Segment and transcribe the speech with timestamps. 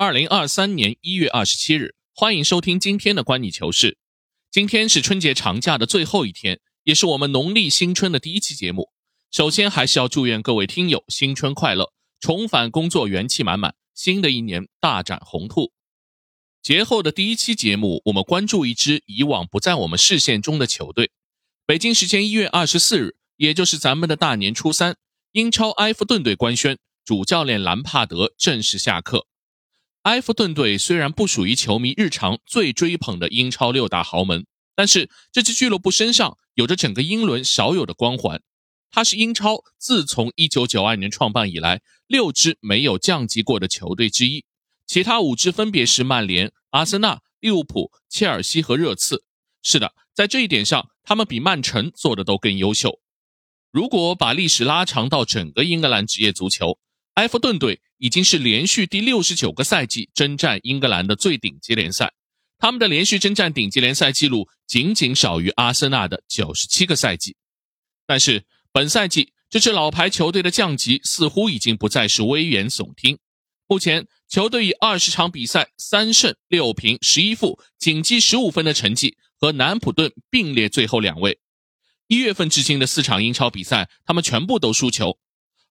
[0.00, 3.98] 二零二三年一月二十七日，欢迎收听今天的观你球事。
[4.50, 8.88] 今天是春节长假的最后一天，也是我们农历新春的第一期节目。
[9.30, 15.70] 首先，还是要祝愿各位听友新春快乐，重返工作元气满满，新的一年大展宏图。
[16.62, 21.10] 节后的第一期节目，我们关注一支以往不在我们视线中的球队。
[21.66, 24.96] 北京时间一月二十四日，也就是咱们的大年初三，
[25.32, 29.26] 英超埃弗顿队官宣，主教练兰帕德正式下课。
[30.04, 38.40] 埃弗顿队虽然不属于球迷日常最追捧的英超六大豪门，但是这支俱乐部身上有着整个英伦少有的光环。
[38.90, 44.44] 它是英超自从1992年创办以来六支没有降级过的球队之一，
[44.86, 49.22] 其他五支分别是曼联、阿森纳、利物浦、切尔西和热刺。
[49.62, 53.00] 是的，在这一点上，他们比曼城做的都更优秀。
[53.70, 56.78] 如果把历史拉长到整个英格兰职业足球，
[57.14, 62.14] 埃弗顿队已经是连续第六十九个赛季征战英格兰的最顶级联赛，
[62.58, 67.36] 他们的连续征战顶级联赛记录仅仅少于阿森纳的九十七个赛季。
[68.06, 73.18] 但是本赛季这支老牌球队的降级似乎已经不再是危言耸听。
[73.68, 81.38] 目前球队以二十场比赛三胜六平十一负，仅积十五分的成绩和南普顿并列最后两位。
[82.06, 85.18] 一月份至今的四场英超比赛，他们全部都输球。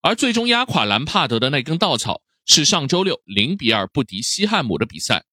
[0.02, 5.26] 而最终压垮兰帕德的那根稻草是上周六零比二不敌西汉姆的比赛。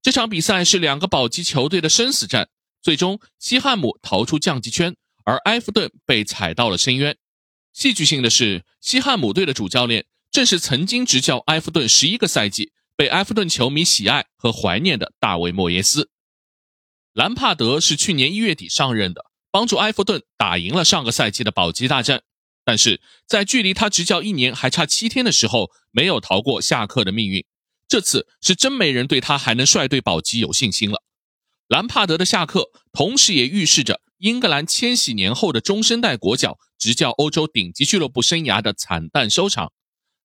[0.00, 2.48] 这场比赛是两个保级球队的生死战，
[2.80, 7.16] 最终西汉姆逃出降级圈，而埃弗顿被踩到了深渊。
[7.72, 16.10] 戏剧性的是，西汉姆队的主教练正是曾经执教埃弗顿十一个赛季、被埃弗顿球迷喜爱和怀念的大卫·莫耶斯。
[17.12, 22.22] 兰帕德是去年一月底上任的，帮助埃弗顿打赢了上个赛季的保级大战。
[22.64, 27.44] 但是在距离他执教一年还差七天的时候，没有逃过下课的命运。
[27.88, 31.02] 这次是真没人对他还能率队保级有信心了。
[31.68, 39.72] 兰帕德的下课，同时也预示着英格兰千禧年后的中生代国脚执教欧洲顶级俱乐部生涯的惨淡收场。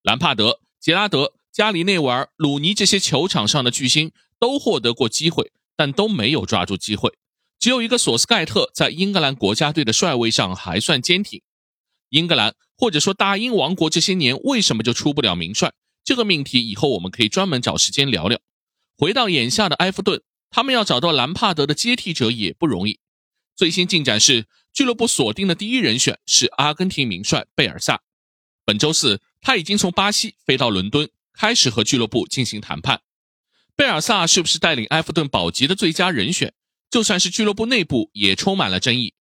[0.03, 7.17] 兰帕德、杰拉德、加里内维尔、鲁尼这些球场上的巨星都获得过机会，但都没有抓住机会。
[7.59, 11.41] 只有一个索斯盖特在英格兰国家队的帅位上还算坚挺。
[12.09, 15.73] 英格兰或者说大英王国这些年为什么就出不了名帅？
[16.03, 18.39] 这个命题以后我们可以专门找时间聊聊。
[18.97, 22.99] 回到眼下的埃弗顿，他们要找到兰帕德的接替者也不容易。
[23.55, 28.01] 最新进展是，俱乐部锁定的第一人选是阿根廷名帅贝尔萨。
[28.63, 33.01] 本周四，他已经从巴西飞到伦敦，开始和俱乐部进行谈判。
[33.75, 36.53] 贝尔萨是不是带领埃弗顿保级的最佳人选？
[36.89, 39.13] 就算是俱乐部内部也充满了争议。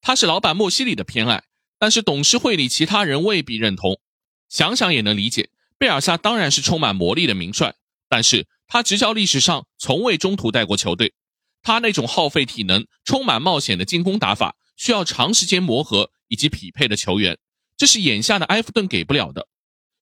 [0.00, 1.44] 他是老板莫西里的偏爱。
[1.84, 4.00] 但是董事会里其他人未必认同，
[4.48, 5.50] 想想也能理解。
[5.76, 7.74] 贝尔萨当然是充满魔力的名帅，
[8.08, 11.12] 但是他执教历史上从未中途带过球队，
[11.60, 17.36] 他那种耗费体能、充满冒险的进攻打法，需要长时间磨合以及匹配的球员，
[17.76, 19.46] 这是眼下的埃弗顿给不了的。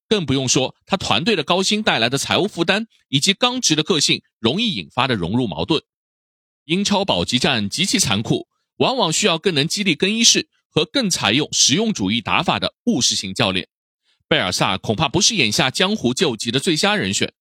[0.09, 5.83] 更不用说他团队的高薪带来的财务负担，以及刚直的个性容易引发的融入矛盾。
[6.65, 10.49] 英超保级战极其残酷，往往需要更能激励更衣室。
[10.73, 13.69] 和更采用实用主义打法的务实型教练，
[14.27, 17.35] 贝尔萨恐怕不是眼下江湖救急的最佳人选，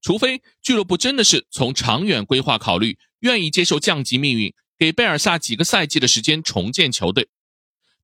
[0.00, 7.28] 除非俱乐部真的是从长远规划考虑，愿意接受降级命运，给贝尔萨几个赛季的时间重建球队。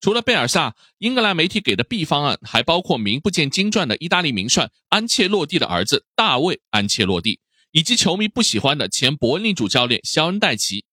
[0.00, 7.40] 除了贝尔萨，英格兰媒体给的 B 方案还包括名不见经传的意大利名帅安切洛蒂的儿子大卫·安切洛蒂，
[7.70, 10.84] 以及球迷不喜欢的前伯恩利主教练肖恩·戴奇。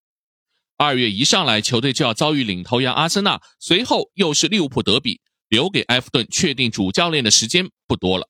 [0.81, 8.27] 二月一上来，球队就要遭遇领头羊阿森纳，随后又是利物浦德比，留给埃弗顿确定主教练的时间不多了。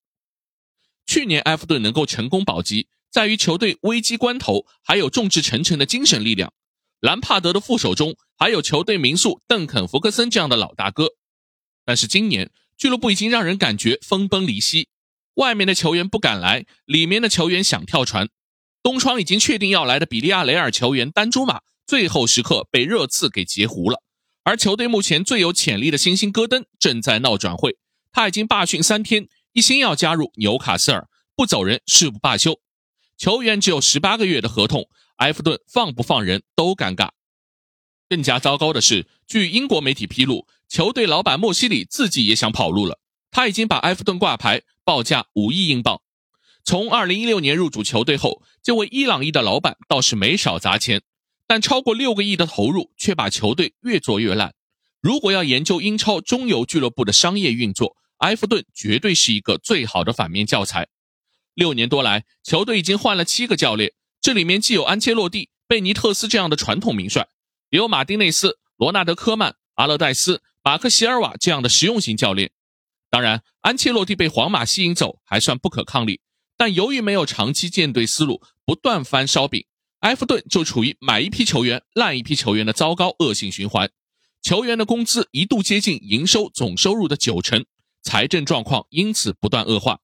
[1.05, 6.51] 去年埃弗顿能够成功保级，在于球队危机关头还有众志成城的精神力量。
[6.99, 11.07] 兰帕德的副手中还有球队名宿邓肯·福克森这样的老大哥。
[11.85, 14.89] 但是今年俱乐部已经让人感觉分崩离析，
[15.35, 18.27] 外面的球员不敢来，里面的球员想跳船。
[18.83, 21.61] 东窗已经确定要来的比利亚雷尔球员丹朱马。
[21.85, 24.01] 最后时刻被热刺给截胡了，
[24.43, 27.77] 而球队目前最有潜力的新星戈登正在闹转会，
[28.11, 32.59] 他已经罢训三天，一心要加入纽卡斯尔，不走人誓不罢休。
[33.17, 34.87] 球员只有十八个月的合同，
[35.17, 37.09] 埃弗顿放不放人都尴尬。
[38.09, 42.99] 更加糟糕的是，据英国媒体披露，球队老板莫西里自己也想跑路了，
[43.29, 46.01] 他已经把埃弗顿挂牌，报价五亿英镑。
[46.63, 51.01] 从二零一六年入主球队后，这位伊朗裔的老板倒是没少砸钱。
[51.51, 54.53] 但超过六个亿的投入，却把球队越做越烂。
[55.01, 60.87] 如果要研究英超中游俱乐部的商业运作，埃弗顿绝对是一个最好的反面教材。
[61.53, 67.27] 六年多来，球队已经换了七个教练，这里面既有安切洛蒂、贝尼特斯这样的传统名帅，
[67.69, 72.51] 也有马丁内斯、罗纳德科曼、阿勒代斯、马克席尔瓦这样的实用型教练。
[73.09, 76.21] 当然，安切洛蒂被皇马吸引走还算不可抗力，
[76.55, 79.65] 但由于没有长期建队思路，不断翻烧饼，
[80.01, 83.89] 埃弗顿就处于买一批球员烂一批球员的糟糕恶性循环，
[84.41, 87.65] 球员的工资一度接近营收总收入的九成，
[88.01, 89.99] 财政状况因此不断恶化。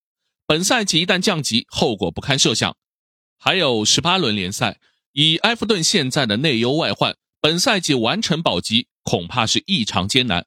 [0.46, 2.78] 本赛季一旦降级，后果不堪设想。
[3.40, 4.80] 还有十八轮联赛，
[5.14, 10.46] 以埃弗顿现在的内忧外患，本赛季完成保级恐怕是异常艰难。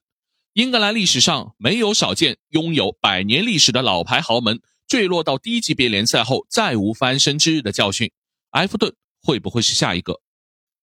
[0.53, 8.11] 英格兰历史上没有少见拥有百年历史的老牌豪门坠落到低级别联赛后再无翻身之日的教训，
[8.51, 10.21] 埃弗顿会不会是下一个？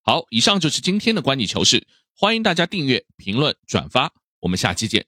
[0.02, 5.06] 好，以上就是今天的观你球事，欢迎大家订阅、评论、转发，我们下期见。